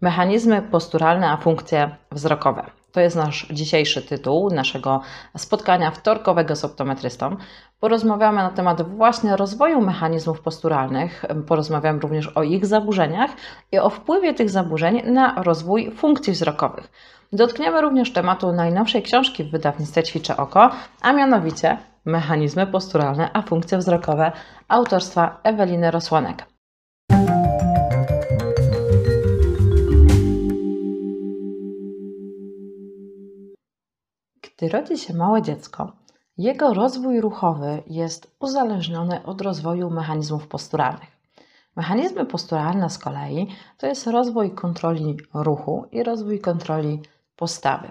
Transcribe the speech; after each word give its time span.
Mechanizmy 0.00 0.62
posturalne 0.62 1.30
a 1.30 1.36
funkcje 1.36 1.96
wzrokowe. 2.12 2.70
To 2.92 3.00
jest 3.00 3.16
nasz 3.16 3.46
dzisiejszy 3.50 4.02
tytuł 4.02 4.50
naszego 4.50 5.00
spotkania 5.36 5.90
wtorkowego 5.90 6.56
z 6.56 6.64
optometrystą. 6.64 7.36
Porozmawiamy 7.80 8.42
na 8.42 8.50
temat 8.50 8.82
właśnie 8.96 9.36
rozwoju 9.36 9.80
mechanizmów 9.80 10.40
posturalnych, 10.40 11.24
porozmawiamy 11.46 12.00
również 12.00 12.28
o 12.28 12.42
ich 12.42 12.66
zaburzeniach 12.66 13.30
i 13.72 13.78
o 13.78 13.90
wpływie 13.90 14.34
tych 14.34 14.50
zaburzeń 14.50 15.02
na 15.12 15.42
rozwój 15.42 15.90
funkcji 15.90 16.32
wzrokowych. 16.32 16.90
Dotkniemy 17.32 17.80
również 17.80 18.12
tematu 18.12 18.52
najnowszej 18.52 19.02
książki 19.02 19.44
w 19.44 19.50
wydawnictwie 19.50 20.02
Ćwiczę 20.02 20.36
Oko, 20.36 20.70
a 21.02 21.12
mianowicie 21.12 21.78
Mechanizmy 22.04 22.66
posturalne 22.66 23.30
a 23.32 23.42
funkcje 23.42 23.78
wzrokowe 23.78 24.32
autorstwa 24.68 25.40
Eweliny 25.42 25.90
Rosłanek. 25.90 26.55
Gdy 34.58 34.68
rodzi 34.68 34.98
się 34.98 35.14
małe 35.14 35.42
dziecko, 35.42 35.92
jego 36.38 36.74
rozwój 36.74 37.20
ruchowy 37.20 37.82
jest 37.86 38.36
uzależniony 38.40 39.24
od 39.24 39.40
rozwoju 39.40 39.90
mechanizmów 39.90 40.48
posturalnych. 40.48 41.16
Mechanizmy 41.76 42.26
posturalne 42.26 42.90
z 42.90 42.98
kolei 42.98 43.48
to 43.78 43.86
jest 43.86 44.06
rozwój 44.06 44.50
kontroli 44.50 45.16
ruchu 45.34 45.84
i 45.92 46.02
rozwój 46.02 46.40
kontroli 46.40 47.00
postawy. 47.36 47.90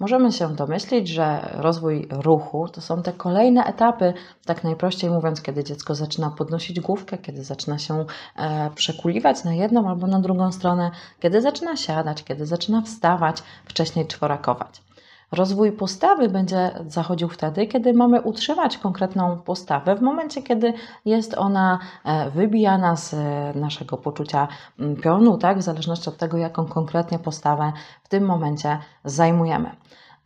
Możemy 0.00 0.32
się 0.32 0.54
domyślić, 0.54 1.08
że 1.08 1.48
rozwój 1.52 2.08
ruchu 2.10 2.68
to 2.68 2.80
są 2.80 3.02
te 3.02 3.12
kolejne 3.12 3.64
etapy, 3.64 4.14
tak 4.44 4.64
najprościej 4.64 5.10
mówiąc, 5.10 5.42
kiedy 5.42 5.64
dziecko 5.64 5.94
zaczyna 5.94 6.30
podnosić 6.30 6.80
główkę, 6.80 7.18
kiedy 7.18 7.44
zaczyna 7.44 7.78
się 7.78 8.04
e, 8.36 8.70
przekuliwać 8.70 9.44
na 9.44 9.54
jedną 9.54 9.88
albo 9.88 10.06
na 10.06 10.20
drugą 10.20 10.52
stronę, 10.52 10.90
kiedy 11.20 11.40
zaczyna 11.40 11.76
siadać, 11.76 12.24
kiedy 12.24 12.46
zaczyna 12.46 12.82
wstawać, 12.82 13.42
wcześniej 13.64 14.06
czworakować. 14.06 14.87
Rozwój 15.32 15.72
postawy 15.72 16.28
będzie 16.28 16.70
zachodził 16.86 17.28
wtedy, 17.28 17.66
kiedy 17.66 17.94
mamy 17.94 18.20
utrzymać 18.20 18.78
konkretną 18.78 19.38
postawę, 19.38 19.96
w 19.96 20.00
momencie, 20.00 20.42
kiedy 20.42 20.72
jest 21.04 21.34
ona 21.34 21.78
e, 22.04 22.30
wybijana 22.30 22.96
z 22.96 23.14
e, 23.14 23.52
naszego 23.54 23.96
poczucia 23.96 24.48
mm, 24.78 24.96
pionu, 24.96 25.38
tak, 25.38 25.58
w 25.58 25.62
zależności 25.62 26.08
od 26.08 26.16
tego, 26.16 26.38
jaką 26.38 26.66
konkretnie 26.66 27.18
postawę 27.18 27.72
w 28.02 28.08
tym 28.08 28.24
momencie 28.24 28.78
zajmujemy. 29.04 29.70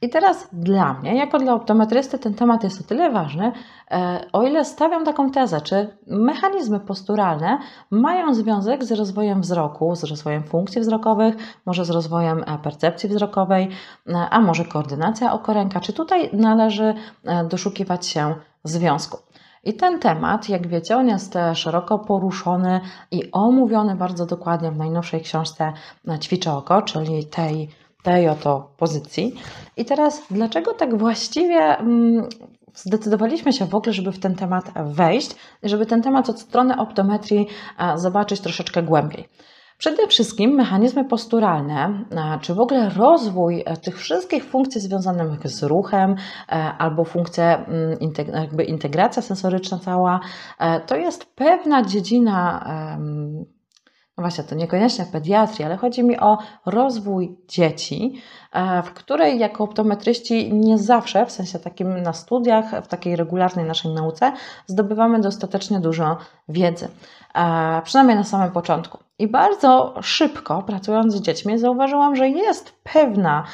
I 0.03 0.09
teraz 0.09 0.49
dla 0.53 0.95
mnie, 0.95 1.17
jako 1.17 1.39
dla 1.39 1.55
optometrysty, 1.55 2.19
ten 2.19 2.35
temat 2.35 2.65
jest 2.65 2.81
o 2.81 2.85
tyle 2.85 3.11
ważny, 3.11 3.53
e, 3.91 4.25
o 4.33 4.43
ile 4.43 4.65
stawiam 4.65 5.05
taką 5.05 5.31
tezę, 5.31 5.61
czy 5.61 5.97
mechanizmy 6.07 6.81
posturalne 6.81 7.59
mają 7.91 8.35
związek 8.35 8.85
z 8.85 8.93
rozwojem 8.93 9.41
wzroku, 9.41 9.95
z 9.95 10.05
rozwojem 10.05 10.43
funkcji 10.43 10.81
wzrokowych, 10.81 11.35
może 11.67 11.85
z 11.85 11.91
rozwojem 11.91 12.45
e, 12.47 12.59
percepcji 12.59 13.09
wzrokowej, 13.09 13.69
e, 14.09 14.15
a 14.31 14.41
może 14.41 14.65
koordynacja 14.65 15.33
okoręka, 15.33 15.81
czy 15.81 15.93
tutaj 15.93 16.31
należy 16.33 16.95
doszukiwać 17.49 18.07
się 18.07 18.35
związku. 18.65 19.19
I 19.65 19.75
ten 19.75 19.99
temat, 19.99 20.49
jak 20.49 20.67
wiecie, 20.67 20.97
on 20.97 21.09
jest 21.09 21.35
szeroko 21.55 21.99
poruszony 21.99 22.81
i 23.11 23.33
omówiony 23.33 23.97
bardzo 23.97 24.27
dokładnie 24.27 24.71
w 24.71 24.77
najnowszej 24.77 25.21
książce 25.21 25.73
Ćwiczę 26.21 26.53
oko, 26.53 26.83
czyli 26.83 27.27
tej 27.27 27.69
tej 28.03 28.29
oto 28.29 28.75
pozycji. 28.77 29.35
I 29.77 29.85
teraz, 29.85 30.23
dlaczego 30.31 30.75
tak 30.75 30.99
właściwie 30.99 31.79
mm, 31.79 32.29
zdecydowaliśmy 32.75 33.53
się 33.53 33.67
w 33.67 33.75
ogóle, 33.75 33.93
żeby 33.93 34.13
w 34.13 34.19
ten 34.19 34.35
temat 34.35 34.73
wejść, 34.85 35.37
żeby 35.63 35.87
ten 35.87 36.03
temat 36.03 36.31
od 36.31 36.41
strony 36.41 36.77
optometrii 36.77 37.47
zobaczyć 37.97 38.41
troszeczkę 38.41 38.83
głębiej? 38.83 39.29
Przede 39.83 40.07
wszystkim 40.07 40.51
mechanizmy 40.51 41.05
posturalne, 41.05 42.05
czy 42.41 42.55
w 42.55 42.61
ogóle 42.61 42.89
rozwój 42.89 43.63
e, 43.67 43.77
tych 43.77 43.99
wszystkich 43.99 44.45
funkcji 44.45 44.81
związanych 44.81 45.49
z 45.49 45.63
ruchem, 45.63 46.15
e, 46.49 46.53
albo 46.79 47.05
funkcje, 47.05 47.45
mm, 47.45 47.99
jakby 48.35 48.65
integracja 48.65 49.23
sensoryczna 49.23 49.79
cała, 49.79 50.21
e, 50.59 50.81
to 50.81 50.97
jest 50.97 51.35
pewna 51.35 51.83
dziedzina 51.83 52.67
no 54.19 54.23
właśnie, 54.23 54.45
to 54.45 54.55
niekoniecznie 54.55 55.07
pediatrii, 55.13 55.65
ale 55.65 55.77
chodzi 55.77 56.05
mi 56.05 56.21
o 56.21 56.39
rozwój 56.67 57.37
dzieci, 57.49 58.23
e, 58.53 58.83
w 58.83 58.93
której 58.93 59.39
jako 59.39 59.65
optometryści 59.65 60.55
nie 60.55 60.79
zawsze, 60.79 61.27
w 61.27 61.33
sensie 61.33 61.59
takim 61.59 62.03
na 62.03 62.13
studiach, 62.13 62.85
w 62.85 62.89
takiej 62.89 63.17
regularnej 63.17 63.65
naszej 63.65 63.95
nauce, 63.95 64.33
zdobywamy 64.67 65.21
dostatecznie 65.21 65.81
dużo 65.81 66.17
wiedzy. 66.49 66.89
E, 67.35 67.83
przynajmniej 67.85 68.17
na 68.17 68.25
samym 68.25 68.51
początku. 68.51 68.99
I 69.19 69.29
bardzo 69.29 69.95
szybko, 70.03 70.63
pracując 70.63 71.15
z 71.15 71.21
dziećmi, 71.21 71.59
zauważyłam, 71.59 72.17
że 72.17 72.29
jest 72.29 72.75
pewna 72.83 73.45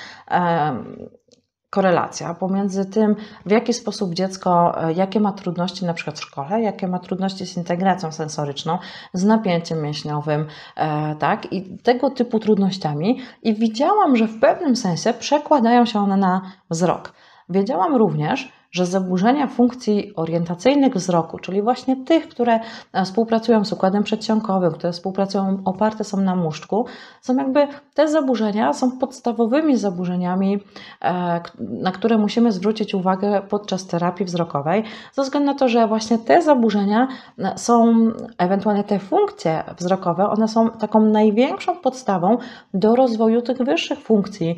korelacja 1.70 2.34
pomiędzy 2.34 2.86
tym, 2.86 3.16
w 3.46 3.50
jaki 3.50 3.72
sposób 3.72 4.14
dziecko, 4.14 4.82
e, 4.84 4.92
jakie 4.92 5.20
ma 5.20 5.32
trudności 5.32 5.84
na 5.84 5.94
przykład 5.94 6.18
w 6.18 6.22
szkole, 6.22 6.62
jakie 6.62 6.88
ma 6.88 6.98
trudności 6.98 7.46
z 7.46 7.56
integracją 7.56 8.12
sensoryczną, 8.12 8.78
z 9.12 9.24
napięciem 9.24 9.82
mięśniowym, 9.82 10.46
e, 10.76 11.16
tak, 11.16 11.52
i 11.52 11.78
tego 11.78 12.10
typu 12.10 12.38
trudnościami. 12.38 13.20
I 13.42 13.54
widziałam, 13.54 14.16
że 14.16 14.26
w 14.26 14.40
pewnym 14.40 14.76
sensie 14.76 15.14
przekładają 15.14 15.84
się 15.84 15.98
one 15.98 16.16
na 16.16 16.42
wzrok. 16.70 17.12
Wiedziałam 17.48 17.96
również, 17.96 18.52
że 18.70 18.86
zaburzenia 18.86 19.46
funkcji 19.46 20.12
orientacyjnych 20.16 20.94
wzroku, 20.94 21.38
czyli 21.38 21.62
właśnie 21.62 21.96
tych, 21.96 22.28
które 22.28 22.60
e, 22.92 23.04
współpracują 23.04 23.64
z 23.64 23.72
układem 23.72 24.02
przedsionkowym, 24.02 24.72
które 24.72 24.92
współpracują, 24.92 25.62
oparte 25.64 26.04
są 26.04 26.20
na 26.20 26.36
muszczku, 26.36 26.86
są 27.20 27.36
jakby 27.36 27.66
te 27.94 28.08
zaburzenia 28.08 28.72
są 28.72 28.98
podstawowymi 28.98 29.76
zaburzeniami, 29.76 30.58
e, 31.02 31.40
na 31.58 31.92
które 31.92 32.18
musimy 32.18 32.52
zwrócić 32.52 32.94
uwagę 32.94 33.42
podczas 33.48 33.86
terapii 33.86 34.26
wzrokowej, 34.26 34.84
ze 35.12 35.22
względu 35.22 35.46
na 35.52 35.58
to, 35.58 35.68
że 35.68 35.86
właśnie 35.86 36.18
te 36.18 36.42
zaburzenia 36.42 37.08
e, 37.38 37.58
są, 37.58 37.94
ewentualnie 38.38 38.84
te 38.84 38.98
funkcje 38.98 39.64
wzrokowe, 39.78 40.30
one 40.30 40.48
są 40.48 40.70
taką 40.70 41.00
największą 41.00 41.76
podstawą 41.76 42.38
do 42.74 42.96
rozwoju 42.96 43.42
tych 43.42 43.58
wyższych 43.58 43.98
funkcji, 43.98 44.56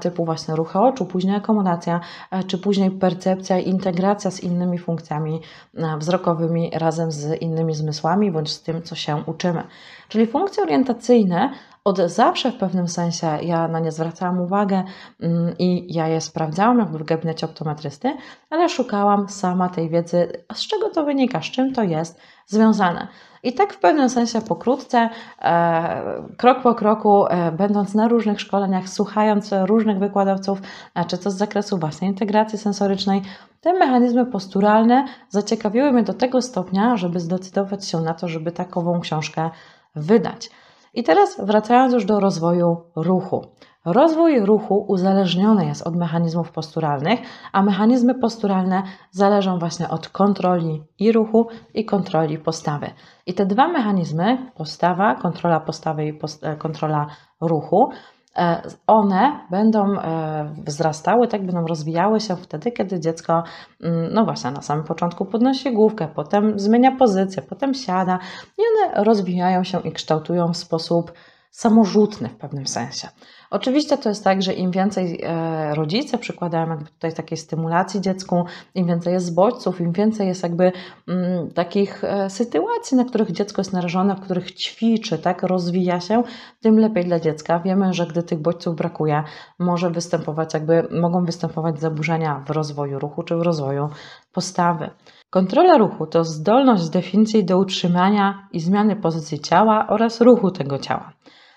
typu 0.00 0.24
właśnie 0.24 0.56
ruchy 0.56 0.78
oczu, 0.78 1.06
później 1.06 1.36
akomodacja, 1.36 2.00
czy 2.46 2.58
później 2.58 2.90
percepcja 2.90 3.43
percepcja 3.44 3.58
i 3.58 3.68
integracja 3.68 4.30
z 4.30 4.40
innymi 4.40 4.78
funkcjami 4.78 5.40
e, 5.74 5.98
wzrokowymi 5.98 6.70
razem 6.74 7.12
z 7.12 7.42
innymi 7.42 7.74
zmysłami 7.74 8.30
bądź 8.30 8.52
z 8.52 8.62
tym, 8.62 8.82
co 8.82 8.94
się 8.94 9.22
uczymy. 9.26 9.62
Czyli 10.08 10.26
funkcje 10.26 10.62
orientacyjne 10.62 11.50
od 11.84 11.98
zawsze 11.98 12.52
w 12.52 12.56
pewnym 12.56 12.88
sensie 12.88 13.26
ja 13.42 13.68
na 13.68 13.80
nie 13.80 13.92
zwracałam 13.92 14.40
uwagę 14.40 14.84
mm, 15.20 15.54
i 15.58 15.94
ja 15.94 16.08
je 16.08 16.20
sprawdzałam 16.20 16.86
w 16.86 17.04
gabinecie 17.04 17.46
optometrysty, 17.46 18.16
ale 18.50 18.68
szukałam 18.68 19.28
sama 19.28 19.68
tej 19.68 19.90
wiedzy, 19.90 20.44
z 20.54 20.66
czego 20.66 20.90
to 20.90 21.04
wynika, 21.04 21.42
z 21.42 21.44
czym 21.44 21.72
to 21.72 21.82
jest 21.82 22.20
związane. 22.46 23.08
I 23.44 23.52
tak 23.52 23.72
w 23.72 23.78
pewnym 23.78 24.08
sensie 24.08 24.40
pokrótce, 24.40 25.08
e, 25.42 26.22
krok 26.36 26.62
po 26.62 26.74
kroku, 26.74 27.26
e, 27.26 27.52
będąc 27.52 27.94
na 27.94 28.08
różnych 28.08 28.40
szkoleniach, 28.40 28.88
słuchając 28.88 29.50
różnych 29.66 29.98
wykładowców, 29.98 30.58
e, 30.94 31.04
czy 31.04 31.18
to 31.18 31.30
z 31.30 31.36
zakresu 31.36 31.78
własnej 31.78 32.10
integracji 32.10 32.58
sensorycznej, 32.58 33.22
te 33.60 33.72
mechanizmy 33.72 34.26
posturalne 34.26 35.04
zaciekawiły 35.28 35.92
mnie 35.92 36.02
do 36.02 36.14
tego 36.14 36.42
stopnia, 36.42 36.96
żeby 36.96 37.20
zdecydować 37.20 37.88
się 37.88 38.00
na 38.00 38.14
to, 38.14 38.28
żeby 38.28 38.52
takową 38.52 39.00
książkę 39.00 39.50
wydać. 39.94 40.50
I 40.94 41.02
teraz 41.02 41.36
wracając 41.38 41.94
już 41.94 42.04
do 42.04 42.20
rozwoju 42.20 42.76
ruchu. 42.96 43.46
Rozwój 43.84 44.40
ruchu 44.40 44.84
uzależniony 44.88 45.66
jest 45.66 45.86
od 45.86 45.96
mechanizmów 45.96 46.52
posturalnych, 46.52 47.20
a 47.52 47.62
mechanizmy 47.62 48.14
posturalne 48.14 48.82
zależą 49.10 49.58
właśnie 49.58 49.88
od 49.88 50.08
kontroli 50.08 50.82
i 50.98 51.12
ruchu, 51.12 51.46
i 51.74 51.84
kontroli 51.84 52.38
postawy. 52.38 52.90
I 53.26 53.34
te 53.34 53.46
dwa 53.46 53.68
mechanizmy, 53.68 54.50
postawa, 54.54 55.14
kontrola 55.14 55.60
postawy 55.60 56.04
i 56.06 56.18
e, 56.42 56.56
kontrola 56.56 57.06
ruchu, 57.40 57.90
e, 58.36 58.62
one 58.86 59.40
będą 59.50 60.00
e, 60.00 60.54
wzrastały, 60.66 61.28
tak 61.28 61.46
będą 61.46 61.66
rozwijały 61.66 62.20
się 62.20 62.36
wtedy, 62.36 62.72
kiedy 62.72 63.00
dziecko, 63.00 63.42
mm, 63.82 64.14
no 64.14 64.24
właśnie, 64.24 64.50
na 64.50 64.62
samym 64.62 64.84
początku 64.84 65.24
podnosi 65.24 65.74
główkę, 65.74 66.08
potem 66.14 66.58
zmienia 66.58 66.96
pozycję, 66.96 67.42
potem 67.42 67.74
siada 67.74 68.18
i 68.58 68.62
one 68.62 69.04
rozwijają 69.04 69.64
się 69.64 69.80
i 69.80 69.92
kształtują 69.92 70.52
w 70.52 70.56
sposób 70.56 71.12
samorzutny 71.54 72.28
w 72.28 72.36
pewnym 72.36 72.66
sensie. 72.66 73.08
Oczywiście 73.54 73.98
to 73.98 74.08
jest 74.08 74.24
tak, 74.24 74.42
że 74.42 74.52
im 74.52 74.70
więcej 74.70 75.20
e, 75.22 75.74
rodzice 75.74 76.18
przykładają 76.18 76.68
jakby 76.68 76.84
tutaj 76.84 77.12
takiej 77.12 77.38
stymulacji 77.38 78.00
dziecku, 78.00 78.44
im 78.74 78.86
więcej 78.86 79.12
jest 79.12 79.34
bodźców, 79.34 79.80
im 79.80 79.92
więcej 79.92 80.28
jest 80.28 80.42
jakby 80.42 80.72
mm, 81.08 81.50
takich 81.50 82.04
e, 82.04 82.30
sytuacji, 82.30 82.96
na 82.96 83.04
których 83.04 83.32
dziecko 83.32 83.60
jest 83.60 83.72
narażone, 83.72 84.16
w 84.16 84.20
których 84.20 84.52
ćwiczy, 84.52 85.18
tak, 85.18 85.42
rozwija 85.42 86.00
się, 86.00 86.22
tym 86.60 86.78
lepiej 86.78 87.04
dla 87.04 87.20
dziecka. 87.20 87.60
Wiemy, 87.60 87.92
że 87.92 88.06
gdy 88.06 88.22
tych 88.22 88.38
bodźców 88.38 88.76
brakuje, 88.76 89.22
może 89.58 89.90
występować 89.90 90.54
jakby, 90.54 90.88
mogą 90.90 91.24
występować 91.24 91.80
zaburzenia 91.80 92.44
w 92.46 92.50
rozwoju 92.50 92.98
ruchu 92.98 93.22
czy 93.22 93.36
w 93.36 93.42
rozwoju 93.42 93.88
postawy. 94.32 94.90
Kontrola 95.30 95.78
ruchu 95.78 96.06
to 96.06 96.24
zdolność 96.24 96.82
z 96.82 96.90
definicji 96.90 97.44
do 97.44 97.58
utrzymania 97.58 98.48
i 98.52 98.60
zmiany 98.60 98.96
pozycji 98.96 99.40
ciała 99.40 99.86
oraz 99.88 100.20
ruchu 100.20 100.50
tego 100.50 100.78
ciała. 100.78 101.12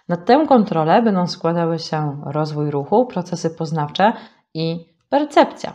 Na 0.09 0.17
tę 0.17 0.45
kontrolę 0.47 1.01
będą 1.01 1.27
składały 1.27 1.79
się 1.79 2.21
rozwój 2.25 2.71
ruchu, 2.71 3.05
procesy 3.05 3.49
poznawcze 3.49 4.13
i 4.53 4.85
percepcja. 5.09 5.73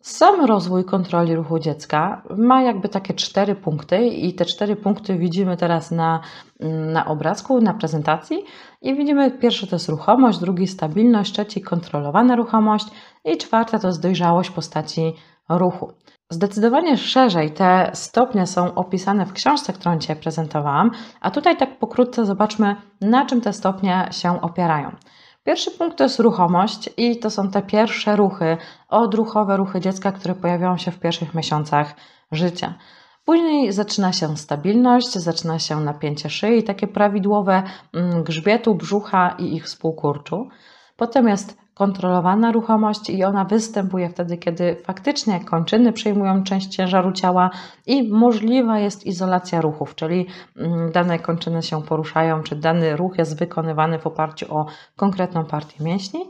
Sam 0.00 0.44
rozwój 0.44 0.84
kontroli 0.84 1.36
ruchu 1.36 1.58
dziecka 1.58 2.22
ma 2.36 2.62
jakby 2.62 2.88
takie 2.88 3.14
cztery 3.14 3.54
punkty, 3.54 4.06
i 4.06 4.34
te 4.34 4.44
cztery 4.44 4.76
punkty 4.76 5.18
widzimy 5.18 5.56
teraz 5.56 5.90
na, 5.90 6.20
na 6.92 7.06
obrazku, 7.06 7.60
na 7.60 7.74
prezentacji. 7.74 8.44
I 8.82 8.94
widzimy, 8.94 9.30
pierwszy 9.30 9.66
to 9.66 9.76
jest 9.76 9.88
ruchomość, 9.88 10.38
drugi 10.38 10.66
stabilność, 10.66 11.32
trzeci 11.32 11.60
kontrolowana 11.60 12.36
ruchomość 12.36 12.86
i 13.24 13.36
czwarta 13.36 13.78
to 13.78 13.86
jest 13.86 14.02
dojrzałość 14.02 14.50
postaci 14.50 15.12
ruchu. 15.48 15.92
Zdecydowanie 16.30 16.96
szerzej 16.96 17.50
te 17.50 17.90
stopnie 17.94 18.46
są 18.46 18.74
opisane 18.74 19.26
w 19.26 19.32
książce, 19.32 19.72
którą 19.72 19.98
dzisiaj 19.98 20.16
prezentowałam, 20.16 20.90
a 21.20 21.30
tutaj 21.30 21.56
tak 21.56 21.78
pokrótce 21.78 22.26
zobaczmy, 22.26 22.76
na 23.00 23.26
czym 23.26 23.40
te 23.40 23.52
stopnie 23.52 24.08
się 24.10 24.40
opierają. 24.40 24.96
Pierwszy 25.44 25.70
punkt 25.70 25.98
to 25.98 26.04
jest 26.04 26.20
ruchomość 26.20 26.90
i 26.96 27.18
to 27.18 27.30
są 27.30 27.50
te 27.50 27.62
pierwsze 27.62 28.16
ruchy, 28.16 28.56
odruchowe 28.88 29.56
ruchy 29.56 29.80
dziecka, 29.80 30.12
które 30.12 30.34
pojawiają 30.34 30.76
się 30.76 30.90
w 30.90 30.98
pierwszych 30.98 31.34
miesiącach 31.34 31.94
życia. 32.32 32.74
Później 33.24 33.72
zaczyna 33.72 34.12
się 34.12 34.36
stabilność, 34.36 35.12
zaczyna 35.12 35.58
się 35.58 35.80
napięcie 35.80 36.30
szyi, 36.30 36.62
takie 36.62 36.86
prawidłowe 36.86 37.62
mm, 37.94 38.22
grzbietu, 38.22 38.74
brzucha 38.74 39.34
i 39.38 39.54
ich 39.54 39.64
współkurczu. 39.64 40.48
Potem 40.96 41.28
jest 41.28 41.58
kontrolowana 41.78 42.52
ruchomość 42.52 43.10
i 43.10 43.24
ona 43.24 43.44
występuje 43.44 44.08
wtedy, 44.08 44.36
kiedy 44.36 44.76
faktycznie 44.84 45.40
kończyny 45.44 45.92
przejmują 45.92 46.42
część 46.42 46.68
ciężaru 46.68 47.12
ciała 47.12 47.50
i 47.86 48.12
możliwa 48.12 48.78
jest 48.78 49.06
izolacja 49.06 49.60
ruchów, 49.60 49.94
czyli 49.94 50.26
mm, 50.56 50.92
dane 50.92 51.18
kończyny 51.18 51.62
się 51.62 51.82
poruszają, 51.82 52.42
czy 52.42 52.56
dany 52.56 52.96
ruch 52.96 53.18
jest 53.18 53.38
wykonywany 53.38 53.98
w 53.98 54.06
oparciu 54.06 54.54
o 54.56 54.66
konkretną 54.96 55.44
partię 55.44 55.84
mięśni. 55.84 56.20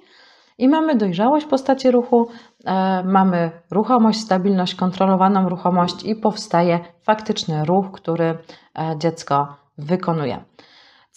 I 0.58 0.68
mamy 0.68 0.96
dojrzałość 0.96 1.46
postaci 1.46 1.90
ruchu, 1.90 2.28
e, 2.64 3.02
mamy 3.04 3.50
ruchomość, 3.70 4.20
stabilność, 4.20 4.74
kontrolowaną 4.74 5.48
ruchomość 5.48 6.04
i 6.04 6.16
powstaje 6.16 6.80
faktyczny 7.02 7.64
ruch, 7.64 7.86
który 7.92 8.24
e, 8.24 8.38
dziecko 8.98 9.56
wykonuje. 9.78 10.44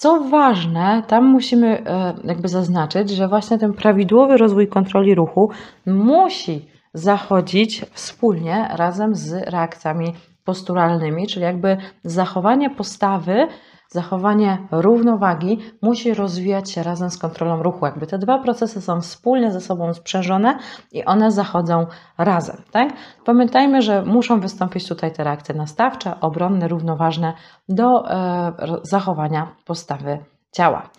Co 0.01 0.19
ważne, 0.19 1.03
tam 1.07 1.25
musimy 1.25 1.83
e, 1.85 2.13
jakby 2.23 2.47
zaznaczyć, 2.47 3.09
że 3.09 3.27
właśnie 3.27 3.57
ten 3.57 3.73
prawidłowy 3.73 4.37
rozwój 4.37 4.67
kontroli 4.67 5.15
ruchu 5.15 5.49
musi 5.85 6.65
zachodzić 6.93 7.85
wspólnie 7.91 8.67
razem 8.71 9.15
z 9.15 9.31
reakcjami 9.31 10.13
posturalnymi, 10.45 11.27
czyli 11.27 11.43
jakby 11.45 11.77
zachowanie 12.03 12.69
postawy 12.69 13.47
zachowanie 13.91 14.57
równowagi 14.71 15.59
musi 15.81 16.13
rozwijać 16.13 16.71
się 16.71 16.83
razem 16.83 17.09
z 17.09 17.17
kontrolą 17.17 17.63
ruchu. 17.63 17.85
Jakby 17.85 18.07
te 18.07 18.17
dwa 18.17 18.39
procesy 18.39 18.81
są 18.81 19.01
wspólnie 19.01 19.51
ze 19.51 19.61
sobą 19.61 19.93
sprzężone 19.93 20.57
i 20.91 21.05
one 21.05 21.31
zachodzą 21.31 21.85
razem. 22.17 22.57
Tak? 22.71 22.89
Pamiętajmy, 23.25 23.81
że 23.81 24.01
muszą 24.01 24.39
wystąpić 24.39 24.87
tutaj 24.87 25.13
te 25.13 25.23
reakcje 25.23 25.55
nastawcze, 25.55 26.19
obronne, 26.21 26.67
równoważne 26.67 27.33
do 27.69 28.11
e, 28.11 28.53
zachowania 28.83 29.55
postawy 29.65 30.19
ciała. 30.51 30.89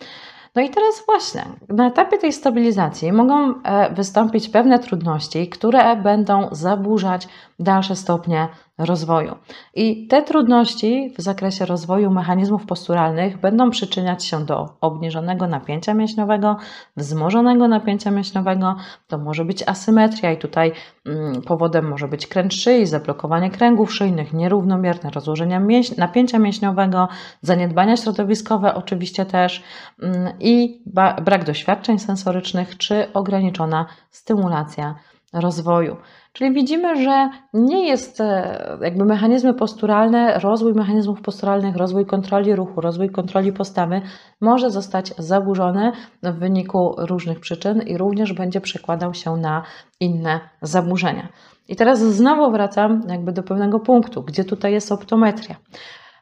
No 0.55 0.63
i 0.63 0.71
teraz 0.71 1.03
właśnie 1.07 1.45
na 1.69 1.87
etapie 1.87 2.19
tej 2.19 2.33
stabilizacji 2.33 3.13
mogą 3.13 3.55
e, 3.63 3.95
wystąpić 3.95 4.49
pewne 4.49 4.79
trudności, 4.79 5.49
które 5.49 5.97
będą 5.97 6.49
zaburzać 6.51 7.29
dalsze 7.59 7.97
stopnie 7.97 8.49
rozwoju. 8.85 9.35
I 9.75 10.07
te 10.07 10.23
trudności 10.23 11.15
w 11.19 11.23
zakresie 11.23 11.67
rozwoju 11.67 12.11
mechanizmów 12.11 12.67
posturalnych 12.67 13.41
będą 13.41 13.71
przyczyniać 13.71 14.25
się 14.25 14.45
do 14.45 14.69
obniżonego 14.81 15.47
napięcia 15.47 15.95
mięśniowego, 15.95 16.57
wzmożonego 16.97 17.69
napięcia 17.69 18.11
mięśniowego. 18.11 18.77
To 19.09 19.19
może 19.19 19.45
być 19.45 19.69
asymetria 19.69 20.33
i 20.33 20.39
tutaj 20.39 20.73
mm, 21.07 21.43
powodem 21.43 21.89
może 21.89 22.09
być 22.09 22.27
kręg 22.27 22.53
szyi, 22.53 22.87
zablokowanie 22.87 23.51
kręgów 23.51 23.95
szyjnych, 23.95 24.33
nierównomierne 24.33 25.11
rozłożenia 25.11 25.61
mięś 25.61 25.97
napięcia 25.97 26.39
mięśniowego, 26.39 27.09
zaniedbania 27.41 27.97
środowiskowe 27.97 28.75
oczywiście 28.75 29.27
też 29.27 29.63
mm, 30.03 30.33
i 30.41 30.83
brak 31.23 31.45
doświadczeń 31.45 31.99
sensorycznych 31.99 32.79
czy 32.79 33.13
ograniczona 33.13 33.87
stymulacja 34.11 34.95
rozwoju. 35.33 35.97
Czyli 36.33 36.53
widzimy, 36.53 37.05
że 37.05 37.31
nie 37.55 37.89
jest 37.89 38.21
e, 38.21 38.79
jakby 38.81 39.05
mechanizmy 39.05 39.55
posturalne, 39.55 40.39
rozwój 40.39 40.75
mechanizmów 40.75 41.23
posturalnych, 41.23 41.77
rozwój 41.77 42.07
kontroli 42.07 42.57
ruchu, 42.57 42.81
rozwój 42.81 43.11
kontroli 43.11 43.53
postawy 43.53 44.01
może 44.41 44.71
zostać 44.71 45.15
zaburzony 45.19 45.93
w 46.23 46.33
wyniku 46.33 46.95
różnych 46.99 47.41
przyczyn 47.41 47.83
i 47.83 47.99
również 47.99 48.33
będzie 48.33 48.61
przekładał 48.61 49.15
się 49.15 49.37
na 49.37 49.63
inne 50.01 50.41
zaburzenia. 50.63 51.29
I 51.69 51.77
teraz 51.77 51.99
znowu 52.01 52.51
wracam 52.51 53.03
jakby 53.09 53.33
do 53.33 53.43
pewnego 53.43 53.81
punktu, 53.81 54.23
gdzie 54.23 54.45
tutaj 54.45 54.73
jest 54.73 54.93
optometria. 54.93 55.57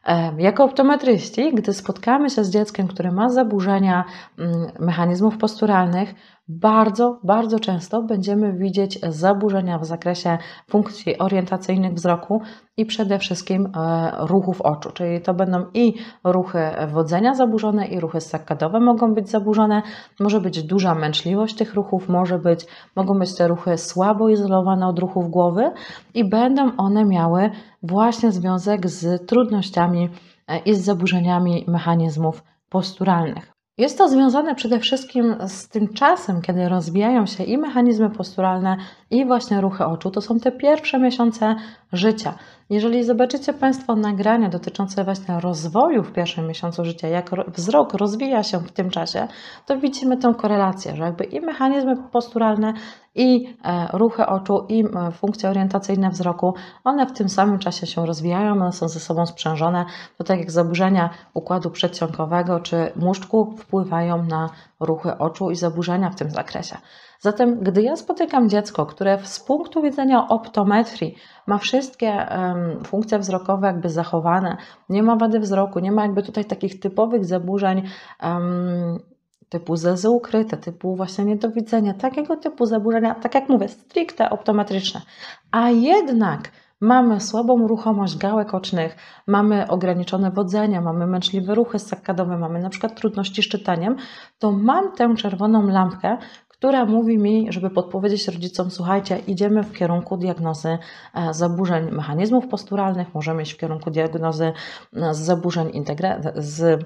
E, 0.05 0.31
jako 0.37 0.63
optometryści, 0.63 1.51
gdy 1.53 1.73
spotkamy 1.73 2.29
się 2.29 2.43
z 2.43 2.49
dzieckiem, 2.49 2.87
które 2.87 3.11
ma 3.11 3.29
zaburzenia 3.29 4.05
mm, 4.39 4.71
mechanizmów 4.79 5.37
posturalnych, 5.37 6.13
bardzo, 6.47 7.19
bardzo 7.23 7.59
często 7.59 8.03
będziemy 8.03 8.53
widzieć 8.53 8.99
zaburzenia 9.09 9.79
w 9.79 9.85
zakresie 9.85 10.37
funkcji 10.69 11.17
orientacyjnych 11.17 11.93
wzroku 11.93 12.41
i 12.77 12.85
przede 12.85 13.19
wszystkim 13.19 13.65
e, 13.65 14.11
ruchów 14.19 14.61
oczu, 14.61 14.91
czyli 14.91 15.21
to 15.21 15.33
będą 15.33 15.65
i 15.73 15.93
ruchy 16.23 16.59
wodzenia 16.91 17.35
zaburzone, 17.35 17.87
i 17.87 17.99
ruchy 17.99 18.21
sakadowe 18.21 18.79
mogą 18.79 19.13
być 19.13 19.29
zaburzone. 19.29 19.81
Może 20.19 20.41
być 20.41 20.63
duża 20.63 20.95
męczliwość 20.95 21.55
tych 21.55 21.73
ruchów, 21.73 22.09
może 22.09 22.39
być, 22.39 22.67
mogą 22.95 23.19
być 23.19 23.35
te 23.35 23.47
ruchy 23.47 23.77
słabo 23.77 24.29
izolowane 24.29 24.87
od 24.87 24.99
ruchów 24.99 25.29
głowy 25.29 25.71
i 26.13 26.29
będą 26.29 26.75
one 26.77 27.05
miały 27.05 27.51
właśnie 27.83 28.31
związek 28.31 28.89
z 28.89 29.27
trudnościami 29.27 30.09
e, 30.47 30.57
i 30.59 30.75
z 30.75 30.81
zaburzeniami 30.81 31.65
mechanizmów 31.67 32.43
posturalnych. 32.69 33.50
Jest 33.77 33.97
to 33.97 34.09
związane 34.09 34.55
przede 34.55 34.79
wszystkim 34.79 35.35
z 35.47 35.67
tym 35.67 35.93
czasem, 35.93 36.41
kiedy 36.41 36.69
rozwijają 36.69 37.25
się 37.25 37.43
i 37.43 37.57
mechanizmy 37.57 38.09
posturalne, 38.09 38.77
i 39.09 39.25
właśnie 39.25 39.61
ruchy 39.61 39.85
oczu. 39.85 40.11
To 40.11 40.21
są 40.21 40.39
te 40.39 40.51
pierwsze 40.51 40.99
miesiące 40.99 41.55
życia. 41.93 42.33
Jeżeli 42.69 43.03
zobaczycie 43.03 43.53
Państwo 43.53 43.95
nagrania 43.95 44.49
dotyczące 44.49 45.03
właśnie 45.03 45.39
rozwoju 45.39 46.03
w 46.03 46.11
pierwszym 46.11 46.47
miesiącu 46.47 46.85
życia, 46.85 47.07
jak 47.07 47.31
wzrok 47.47 47.93
rozwija 47.93 48.43
się 48.43 48.59
w 48.59 48.71
tym 48.71 48.89
czasie, 48.89 49.27
to 49.65 49.77
widzimy 49.77 50.17
tę 50.17 50.33
korelację, 50.37 50.95
że 50.95 51.03
jakby 51.03 51.23
i 51.23 51.41
mechanizmy 51.41 51.97
posturalne, 52.11 52.73
i 53.15 53.55
e, 53.63 53.87
ruchy 53.93 54.25
oczu, 54.25 54.65
i 54.69 54.83
funkcje 55.13 55.49
orientacyjne 55.49 56.09
wzroku, 56.09 56.53
one 56.83 57.05
w 57.05 57.11
tym 57.11 57.29
samym 57.29 57.59
czasie 57.59 57.87
się 57.87 58.05
rozwijają, 58.05 58.51
one 58.51 58.71
są 58.71 58.89
ze 58.89 58.99
sobą 58.99 59.25
sprzężone. 59.25 59.85
To 60.17 60.23
tak 60.23 60.39
jak 60.39 60.51
zaburzenia 60.51 61.09
układu 61.33 61.71
przedsionkowego 61.71 62.59
czy 62.59 62.91
muszczku 62.95 63.55
wpływają 63.57 64.23
na 64.23 64.49
ruchy 64.79 65.17
oczu 65.17 65.51
i 65.51 65.55
zaburzenia 65.55 66.09
w 66.09 66.15
tym 66.15 66.31
zakresie. 66.31 66.77
Zatem, 67.23 67.59
gdy 67.59 67.81
ja 67.81 67.95
spotykam 67.95 68.49
dziecko, 68.49 68.85
które 68.85 69.19
z 69.23 69.39
punktu 69.39 69.81
widzenia 69.81 70.27
optometrii 70.27 71.15
ma 71.47 71.57
wszystkie 71.57 72.27
um, 72.37 72.83
funkcje 72.83 73.19
wzrokowe 73.19 73.67
jakby 73.67 73.89
zachowane, 73.89 74.57
nie 74.89 75.03
ma 75.03 75.15
wady 75.15 75.39
wzroku, 75.39 75.79
nie 75.79 75.91
ma 75.91 76.01
jakby 76.01 76.23
tutaj 76.23 76.45
takich 76.45 76.79
typowych 76.79 77.25
zaburzeń 77.25 77.83
um, 78.23 78.99
typu 79.49 79.75
zezy 79.75 80.09
ukryte, 80.09 80.57
typu 80.57 80.95
właśnie 80.95 81.25
niedowidzenia, 81.25 81.93
takiego 81.93 82.37
typu 82.37 82.65
zaburzenia, 82.65 83.15
tak 83.15 83.35
jak 83.35 83.49
mówię, 83.49 83.67
stricte 83.67 84.29
optometryczne, 84.29 85.01
a 85.51 85.69
jednak 85.69 86.51
mamy 86.79 87.19
słabą 87.19 87.67
ruchomość 87.67 88.17
gałek 88.17 88.53
ocznych, 88.53 88.95
mamy 89.27 89.67
ograniczone 89.67 90.31
wodzenie, 90.31 90.81
mamy 90.81 91.07
męczliwe 91.07 91.55
ruchy 91.55 91.79
sakadowe, 91.79 92.37
mamy 92.37 92.59
na 92.59 92.69
przykład 92.69 92.95
trudności 92.95 93.43
z 93.43 93.47
czytaniem, 93.47 93.95
to 94.39 94.51
mam 94.51 94.91
tę 94.91 95.15
czerwoną 95.15 95.67
lampkę, 95.67 96.17
która 96.61 96.85
mówi 96.85 97.17
mi, 97.17 97.47
żeby 97.49 97.69
podpowiedzieć 97.69 98.27
rodzicom, 98.27 98.71
słuchajcie, 98.71 99.19
idziemy 99.27 99.63
w 99.63 99.73
kierunku 99.73 100.17
diagnozy 100.17 100.77
e, 101.13 101.33
zaburzeń 101.33 101.91
mechanizmów 101.91 102.47
posturalnych, 102.47 103.13
możemy 103.13 103.41
iść 103.41 103.51
w 103.51 103.57
kierunku 103.57 103.91
diagnozy 103.91 104.53
e, 104.95 105.13
zaburzeń 105.13 105.85
z 106.35 106.83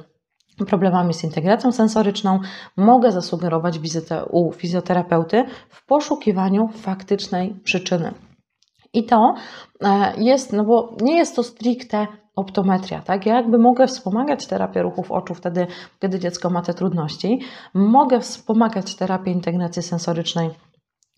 problemami 0.67 1.13
z 1.13 1.23
integracją 1.23 1.71
sensoryczną, 1.71 2.39
mogę 2.77 3.11
zasugerować 3.11 3.79
wizytę 3.79 4.25
u 4.25 4.51
fizjoterapeuty 4.51 5.45
w 5.69 5.85
poszukiwaniu 5.85 6.67
faktycznej 6.67 7.55
przyczyny. 7.63 8.13
I 8.93 9.03
to 9.03 9.35
e, 9.81 10.13
jest, 10.17 10.53
no 10.53 10.63
bo 10.63 10.95
nie 11.01 11.17
jest 11.17 11.35
to 11.35 11.43
stricte 11.43 12.07
optometria, 12.35 13.01
tak? 13.01 13.25
Ja 13.25 13.35
jakby 13.35 13.57
mogę 13.57 13.87
wspomagać 13.87 14.47
terapię 14.47 14.81
ruchów 14.81 15.11
oczu 15.11 15.33
wtedy, 15.33 15.67
kiedy 15.99 16.19
dziecko 16.19 16.49
ma 16.49 16.61
te 16.61 16.73
trudności. 16.73 17.39
Mogę 17.73 18.19
wspomagać 18.19 18.95
terapię 18.95 19.31
integracji 19.31 19.83
sensorycznej 19.83 20.49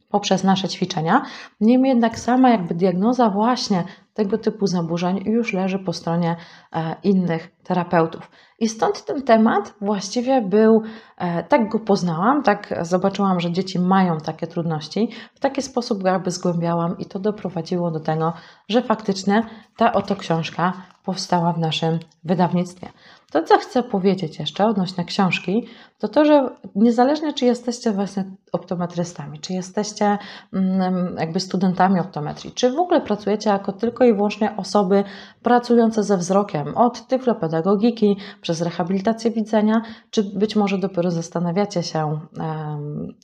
poprzez 0.10 0.44
nasze 0.44 0.70
ćwiczenia. 0.70 1.22
Niemniej 1.62 1.90
jednak 1.90 2.20
sama 2.20 2.50
jakby 2.50 2.76
diagnoza 2.76 3.30
właśnie 3.30 3.84
tego 4.18 4.38
typu 4.38 4.68
zaburzeń 4.68 5.24
już 5.26 5.54
leży 5.54 5.80
po 5.80 5.94
stronie 5.94 6.36
e, 6.74 6.96
innych 7.04 7.52
terapeutów. 7.64 8.32
I 8.60 8.70
stąd 8.70 9.06
ten 9.06 9.24
temat 9.24 9.74
właściwie 9.82 10.42
był, 10.42 10.82
e, 11.18 11.44
tak 11.44 11.70
go 11.70 11.80
poznałam, 11.80 12.44
tak 12.44 12.80
zobaczyłam, 12.82 13.40
że 13.40 13.52
dzieci 13.52 13.80
mają 13.80 14.18
takie 14.18 14.48
trudności, 14.48 15.10
w 15.36 15.40
taki 15.40 15.62
sposób 15.62 16.04
go 16.04 16.10
jakby 16.10 16.32
zgłębiałam 16.32 16.98
i 16.98 17.06
to 17.06 17.20
doprowadziło 17.20 17.92
do 17.92 18.00
tego, 18.00 18.34
że 18.70 18.82
faktycznie 18.82 19.44
ta 19.78 19.94
oto 19.94 20.16
książka 20.16 20.74
powstała 21.04 21.54
w 21.54 21.60
naszym 21.60 22.00
wydawnictwie. 22.24 22.90
To, 23.32 23.44
co 23.44 23.58
chcę 23.58 23.84
powiedzieć 23.84 24.40
jeszcze 24.40 24.66
odnośnie 24.66 25.06
książki, 25.06 25.68
to 26.00 26.08
to, 26.08 26.26
że 26.26 26.50
niezależnie 26.76 27.34
czy 27.34 27.46
jesteście 27.46 27.92
właśnie 27.92 28.24
optometrystami, 28.52 29.40
czy 29.40 29.54
jesteście 29.54 30.18
mm, 30.54 31.16
jakby 31.20 31.40
studentami 31.40 32.00
optometrii, 32.00 32.52
czy 32.52 32.72
w 32.72 32.80
ogóle 32.80 33.02
pracujecie 33.02 33.50
jako 33.50 33.72
tylko 33.72 34.04
i 34.08 34.14
wyłącznie 34.14 34.58
osoby 34.58 35.04
pracujące 35.44 36.04
ze 36.04 36.18
wzrokiem, 36.18 36.78
od 36.78 37.08
tyflopedagogiki 37.08 38.18
przez 38.42 38.62
rehabilitację 38.62 39.32
widzenia, 39.32 39.82
czy 40.10 40.24
być 40.24 40.56
może 40.56 40.78
dopiero 40.78 41.12
zastanawiacie 41.12 41.84
się, 41.84 42.20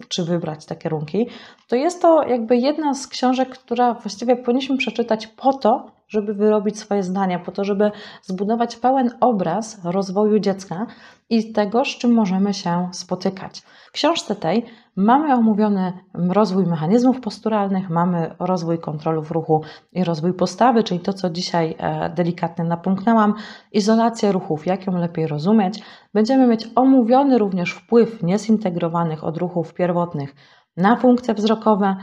czy 0.08 0.24
wybrać 0.24 0.66
te 0.66 0.76
kierunki, 0.76 1.28
to 1.68 1.76
jest 1.76 2.02
to 2.02 2.24
jakby 2.28 2.58
jedna 2.58 2.94
z 2.94 3.08
książek, 3.08 3.50
która 3.50 3.94
właściwie 3.94 4.36
powinniśmy 4.36 4.78
przeczytać 4.78 5.28
po 5.28 5.54
to, 5.54 5.92
żeby 6.14 6.34
wyrobić 6.34 6.80
swoje 6.80 7.04
zdania, 7.04 7.40
po 7.40 7.52
to, 7.52 7.64
żeby 7.64 7.92
zbudować 8.22 8.76
pełen 8.76 9.10
obraz 9.20 9.86
rozwoju 9.86 10.40
dziecka 10.40 10.86
i 11.30 11.54
tego, 11.54 11.86
z 11.86 11.88
czym 11.88 12.14
możemy 12.14 12.54
się 12.54 12.90
spotykać. 12.92 13.60
W 13.60 13.92
książce 13.92 14.36
tej 14.36 14.66
mamy 14.96 15.34
omówiony 15.34 15.94
rozwój 16.14 16.66
mechanizmów 16.66 17.22
posturalnych, 17.22 17.90
mamy 17.90 18.36
rozwój 18.40 18.80
kontrolów 18.80 19.32
ruchu 19.32 19.62
i 19.92 20.04
rozwój 20.04 20.34
postawy, 20.34 20.84
czyli 20.84 21.00
to, 21.00 21.14
co 21.14 21.30
dzisiaj 21.30 21.76
e, 21.78 22.10
delikatnie 22.10 22.66
napomknęłam, 22.66 23.34
izolację 23.72 24.32
ruchów, 24.32 24.66
jak 24.66 24.88
ją 24.88 24.98
lepiej 24.98 25.28
rozumieć. 25.28 25.84
Będziemy 26.14 26.48
mieć 26.48 26.70
omówiony 26.76 27.38
również 27.38 27.72
wpływ 27.72 28.24
niezintegrowanych 28.24 29.24
odruchów 29.24 29.74
pierwotnych 29.74 30.36
na 30.78 30.96
funkcje 30.96 31.34
wzrokowe, 31.34 31.96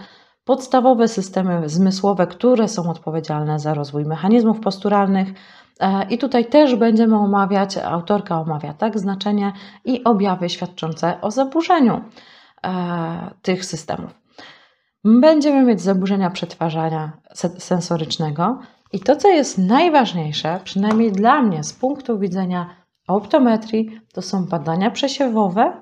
podstawowe 0.51 1.09
systemy 1.09 1.69
zmysłowe, 1.69 2.27
które 2.27 2.69
są 2.69 2.91
odpowiedzialne 2.91 3.59
za 3.59 3.75
rozwój 3.75 4.05
mechanizmów 4.05 4.61
posturalnych. 4.61 5.29
E, 5.81 6.07
I 6.11 6.19
tutaj 6.19 6.45
też 6.45 6.75
będziemy 6.75 7.17
omawiać, 7.17 7.77
autorka 7.77 8.41
omawia 8.41 8.75
tak 8.75 8.99
znaczenie 8.99 9.53
i 9.85 10.05
objawy 10.05 10.49
świadczące 10.49 11.21
o 11.21 11.31
zaburzeniu 11.31 12.01
e, 12.65 13.31
tych 13.43 13.65
systemów. 13.65 14.11
Będziemy 15.05 15.63
mieć 15.63 15.81
zaburzenia 15.81 16.31
przetwarzania 16.31 17.13
sensorycznego 17.59 18.59
i 18.93 19.01
to, 19.01 19.17
co 19.17 19.29
jest 19.29 19.59
najważniejsze, 19.59 20.61
przynajmniej 20.65 21.13
dla 21.13 21.43
mnie 21.43 21.65
z 21.65 21.73
punktu 21.73 22.19
widzenia 22.19 22.71
optometrii, 23.09 24.01
to 24.13 24.23
są 24.23 24.47
badania 24.47 24.91
przesiewowe, 24.91 25.73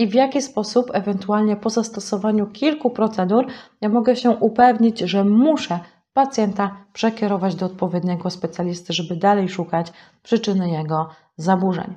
i 0.00 0.06
w 0.06 0.14
jaki 0.14 0.42
sposób, 0.42 0.90
ewentualnie 0.92 1.56
po 1.56 1.70
zastosowaniu 1.70 2.46
kilku 2.46 2.90
procedur, 2.90 3.46
ja 3.80 3.88
mogę 3.88 4.16
się 4.16 4.30
upewnić, 4.30 4.98
że 4.98 5.24
muszę 5.24 5.78
pacjenta 6.12 6.76
przekierować 6.92 7.54
do 7.54 7.66
odpowiedniego 7.66 8.30
specjalisty, 8.30 8.92
żeby 8.92 9.16
dalej 9.16 9.48
szukać 9.48 9.92
przyczyny 10.22 10.70
jego 10.70 11.08
zaburzeń. 11.36 11.94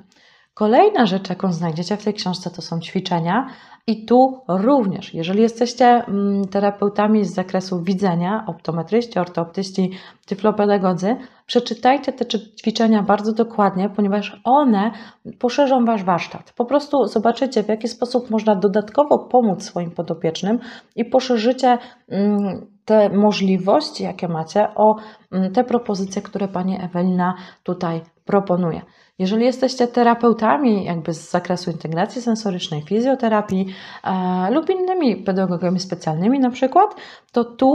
Kolejna 0.54 1.06
rzecz, 1.06 1.28
jaką 1.28 1.52
znajdziecie 1.52 1.96
w 1.96 2.04
tej 2.04 2.14
książce, 2.14 2.50
to 2.50 2.62
są 2.62 2.80
ćwiczenia, 2.80 3.46
i 3.86 4.06
tu 4.06 4.40
również, 4.48 5.14
jeżeli 5.14 5.42
jesteście 5.42 5.86
mm, 5.86 6.44
terapeutami 6.48 7.24
z 7.24 7.34
zakresu 7.34 7.82
widzenia, 7.82 8.44
optometryści, 8.46 9.18
ortooptyści, 9.18 9.90
tyflopedagodzy, 10.26 11.16
przeczytajcie 11.46 12.12
te 12.12 12.24
ćwiczenia 12.60 13.02
bardzo 13.02 13.32
dokładnie, 13.32 13.88
ponieważ 13.88 14.40
one 14.44 14.90
poszerzą 15.38 15.84
Wasz 15.84 16.04
warsztat. 16.04 16.52
Po 16.56 16.64
prostu 16.64 17.06
zobaczycie, 17.06 17.62
w 17.62 17.68
jaki 17.68 17.88
sposób 17.88 18.30
można 18.30 18.56
dodatkowo 18.56 19.18
pomóc 19.18 19.62
swoim 19.62 19.90
podopiecznym 19.90 20.58
i 20.96 21.04
poszerzycie 21.04 21.78
mm, 22.08 22.66
te 22.84 23.08
możliwości, 23.08 24.04
jakie 24.04 24.28
macie, 24.28 24.74
o 24.74 24.96
mm, 25.32 25.52
te 25.52 25.64
propozycje, 25.64 26.22
które 26.22 26.48
Pani 26.48 26.78
Ewelina 26.82 27.34
tutaj 27.62 28.00
proponuje. 28.24 28.82
Jeżeli 29.18 29.44
jesteście 29.44 29.88
terapeutami 29.88 30.84
jakby 30.84 31.14
z 31.14 31.30
zakresu 31.30 31.70
integracji 31.70 32.22
sensorycznej, 32.22 32.82
fizjoterapii 32.82 33.66
e, 34.04 34.50
lub 34.50 34.70
innymi 34.70 35.16
pedagogami 35.16 35.80
specjalnymi 35.80 36.38
na 36.40 36.50
przykład, 36.50 36.94
to 37.32 37.44
tu 37.44 37.68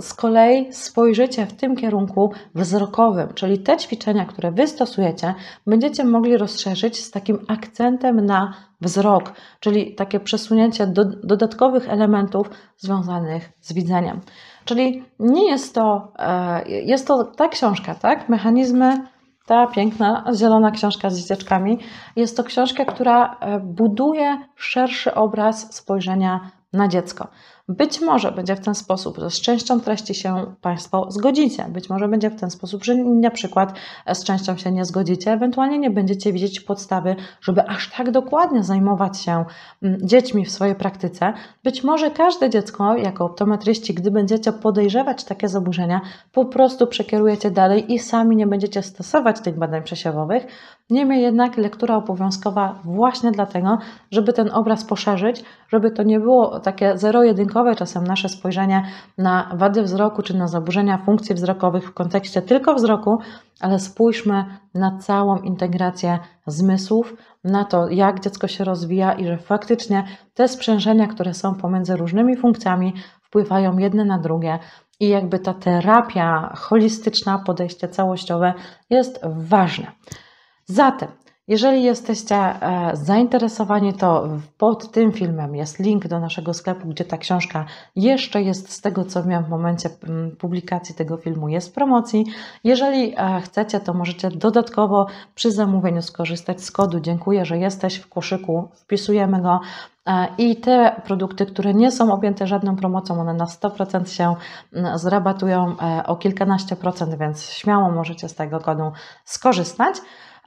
z 0.00 0.14
kolei 0.14 0.72
spojrzycie 0.72 1.46
w 1.46 1.52
tym 1.52 1.76
kierunku 1.76 2.32
wzrokowym, 2.54 3.28
czyli 3.34 3.58
te 3.58 3.76
ćwiczenia, 3.76 4.24
które 4.24 4.52
Wy 4.52 4.66
stosujecie, 4.66 5.34
będziecie 5.66 6.04
mogli 6.04 6.36
rozszerzyć 6.36 7.04
z 7.04 7.10
takim 7.10 7.38
akcentem 7.48 8.26
na 8.26 8.54
wzrok, 8.80 9.32
czyli 9.60 9.94
takie 9.94 10.20
przesunięcie 10.20 10.86
do, 10.86 11.04
dodatkowych 11.04 11.88
elementów 11.88 12.50
związanych 12.76 13.50
z 13.60 13.72
widzeniem. 13.72 14.20
Czyli 14.64 15.04
nie 15.18 15.50
jest 15.50 15.74
to, 15.74 16.12
e, 16.18 16.68
jest 16.68 17.06
to 17.06 17.24
ta 17.24 17.48
książka, 17.48 17.94
tak? 17.94 18.28
Mechanizmy 18.28 19.06
ta 19.50 19.66
piękna 19.66 20.24
zielona 20.34 20.70
książka 20.70 21.10
z 21.10 21.18
dzieciaczkami. 21.18 21.78
Jest 22.16 22.36
to 22.36 22.44
książka, 22.44 22.84
która 22.84 23.36
e, 23.40 23.60
buduje 23.60 24.38
szerszy 24.56 25.14
obraz 25.14 25.74
spojrzenia 25.74 26.50
na 26.72 26.88
dziecko. 26.88 27.28
Być 27.70 28.00
może 28.00 28.32
będzie 28.32 28.56
w 28.56 28.60
ten 28.60 28.74
sposób, 28.74 29.18
że 29.18 29.30
z 29.30 29.40
częścią 29.40 29.80
treści 29.80 30.14
się 30.14 30.54
Państwo 30.60 31.10
zgodzicie. 31.10 31.64
Być 31.68 31.90
może 31.90 32.08
będzie 32.08 32.30
w 32.30 32.40
ten 32.40 32.50
sposób, 32.50 32.84
że 32.84 32.94
na 32.94 33.30
przykład 33.30 33.72
z 34.14 34.24
częścią 34.24 34.56
się 34.56 34.72
nie 34.72 34.84
zgodzicie, 34.84 35.32
ewentualnie 35.32 35.78
nie 35.78 35.90
będziecie 35.90 36.32
widzieć 36.32 36.60
podstawy, 36.60 37.16
żeby 37.40 37.68
aż 37.68 37.90
tak 37.90 38.10
dokładnie 38.10 38.62
zajmować 38.62 39.20
się 39.20 39.44
mm, 39.82 39.98
dziećmi 40.02 40.44
w 40.44 40.50
swojej 40.50 40.74
praktyce. 40.74 41.32
Być 41.64 41.84
może 41.84 42.10
każde 42.10 42.50
dziecko, 42.50 42.96
jako 42.96 43.24
optometryści, 43.24 43.94
gdy 43.94 44.10
będziecie 44.10 44.52
podejrzewać 44.52 45.24
takie 45.24 45.48
zaburzenia, 45.48 46.00
po 46.32 46.44
prostu 46.44 46.86
przekierujecie 46.86 47.50
dalej 47.50 47.92
i 47.92 47.98
sami 47.98 48.36
nie 48.36 48.46
będziecie 48.46 48.82
stosować 48.82 49.40
tych 49.40 49.58
badań 49.58 49.82
przesiewowych. 49.82 50.46
Niemniej 50.90 51.22
jednak 51.22 51.56
lektura 51.56 51.96
obowiązkowa 51.96 52.78
właśnie 52.84 53.30
dlatego, 53.30 53.78
żeby 54.10 54.32
ten 54.32 54.50
obraz 54.54 54.84
poszerzyć, 54.84 55.44
żeby 55.68 55.90
to 55.90 56.02
nie 56.02 56.20
było 56.20 56.60
takie 56.60 56.98
zero-jedynkowe 56.98 57.59
czasem 57.76 58.04
nasze 58.04 58.28
spojrzenie 58.28 58.84
na 59.18 59.50
wady 59.54 59.82
wzroku 59.82 60.22
czy 60.22 60.36
na 60.36 60.48
zaburzenia 60.48 60.98
funkcji 60.98 61.34
wzrokowych 61.34 61.88
w 61.88 61.94
kontekście 61.94 62.42
tylko 62.42 62.74
wzroku, 62.74 63.18
ale 63.60 63.78
spójrzmy 63.78 64.44
na 64.74 64.98
całą 64.98 65.36
integrację 65.36 66.18
zmysłów, 66.46 67.14
na 67.44 67.64
to, 67.64 67.88
jak 67.88 68.20
dziecko 68.20 68.48
się 68.48 68.64
rozwija 68.64 69.12
i 69.12 69.26
że 69.26 69.38
faktycznie 69.38 70.04
te 70.34 70.48
sprzężenia, 70.48 71.06
które 71.06 71.34
są 71.34 71.54
pomiędzy 71.54 71.96
różnymi 71.96 72.36
funkcjami, 72.36 72.94
wpływają 73.22 73.78
jedne 73.78 74.04
na 74.04 74.18
drugie 74.18 74.58
i 75.00 75.08
jakby 75.08 75.38
ta 75.38 75.54
terapia 75.54 76.52
holistyczna, 76.56 77.38
podejście 77.38 77.88
całościowe 77.88 78.54
jest 78.90 79.20
ważne. 79.36 79.86
Zatem, 80.64 81.08
jeżeli 81.50 81.82
jesteście 81.82 82.36
e, 82.36 82.90
zainteresowani, 82.92 83.94
to 83.94 84.28
pod 84.58 84.90
tym 84.90 85.12
filmem 85.12 85.56
jest 85.56 85.78
link 85.78 86.08
do 86.08 86.20
naszego 86.20 86.54
sklepu, 86.54 86.88
gdzie 86.88 87.04
ta 87.04 87.18
książka 87.18 87.64
jeszcze 87.96 88.42
jest 88.42 88.72
z 88.72 88.80
tego, 88.80 89.04
co 89.04 89.24
miałam 89.24 89.44
w 89.44 89.48
momencie 89.48 89.90
publikacji 90.38 90.94
tego 90.94 91.16
filmu, 91.16 91.48
jest 91.48 91.68
w 91.68 91.72
promocji. 91.72 92.26
Jeżeli 92.64 93.14
e, 93.16 93.40
chcecie, 93.40 93.80
to 93.80 93.94
możecie 93.94 94.30
dodatkowo 94.30 95.06
przy 95.34 95.52
zamówieniu 95.52 96.02
skorzystać 96.02 96.64
z 96.64 96.70
kodu 96.70 97.00
Dziękuję, 97.00 97.44
że 97.44 97.58
jesteś 97.58 97.96
w 97.96 98.08
koszyku, 98.08 98.68
wpisujemy 98.72 99.42
go 99.42 99.60
e, 100.06 100.26
i 100.38 100.56
te 100.56 101.00
produkty, 101.04 101.46
które 101.46 101.74
nie 101.74 101.92
są 101.92 102.12
objęte 102.12 102.46
żadną 102.46 102.76
promocją, 102.76 103.20
one 103.20 103.34
na 103.34 103.44
100% 103.44 104.06
się 104.06 104.34
zrabatują 104.94 105.76
o 106.06 106.16
kilkanaście 106.16 106.76
procent, 106.76 107.14
więc 107.14 107.50
śmiało 107.50 107.90
możecie 107.90 108.28
z 108.28 108.34
tego 108.34 108.60
kodu 108.60 108.92
skorzystać. 109.24 109.96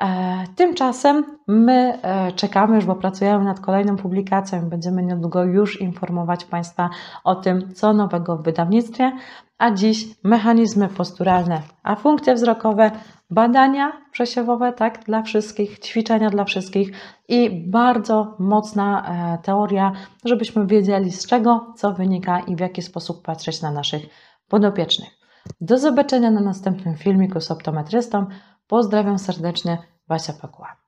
E, 0.01 0.43
tymczasem 0.55 1.25
my 1.47 1.99
e, 2.01 2.31
czekamy 2.31 2.75
już, 2.75 2.85
bo 2.85 2.95
pracujemy 2.95 3.45
nad 3.45 3.59
kolejną 3.59 3.97
publikacją 3.97 4.65
i 4.65 4.69
będziemy 4.69 5.03
niedługo 5.03 5.43
już 5.43 5.81
informować 5.81 6.45
Państwa 6.45 6.89
o 7.23 7.35
tym, 7.35 7.73
co 7.73 7.93
nowego 7.93 8.37
w 8.37 8.43
wydawnictwie. 8.43 9.11
A 9.57 9.71
dziś 9.71 10.05
mechanizmy 10.23 10.87
posturalne, 10.87 11.61
a 11.83 11.95
funkcje 11.95 12.35
wzrokowe, 12.35 12.91
badania 13.29 13.91
przesiewowe, 14.11 14.73
tak, 14.73 15.03
dla 15.03 15.21
wszystkich, 15.21 15.79
ćwiczenia 15.79 16.29
dla 16.29 16.43
wszystkich 16.43 16.91
i 17.27 17.69
bardzo 17.69 18.35
mocna 18.39 19.05
e, 19.05 19.37
teoria, 19.43 19.91
żebyśmy 20.25 20.67
wiedzieli 20.67 21.11
z 21.11 21.27
czego, 21.27 21.73
co 21.77 21.93
wynika 21.93 22.39
i 22.39 22.55
w 22.55 22.59
jaki 22.59 22.81
sposób 22.81 23.25
patrzeć 23.25 23.61
na 23.61 23.71
naszych 23.71 24.03
podopiecznych. 24.47 25.09
Do 25.61 25.77
zobaczenia 25.77 26.31
na 26.31 26.41
następnym 26.41 26.95
filmiku 26.95 27.41
z 27.41 27.51
optometrystą. 27.51 28.25
Pozdrawiam 28.73 29.19
serdecznie, 29.19 29.77
Basia 30.07 30.33
Pakła. 30.33 30.82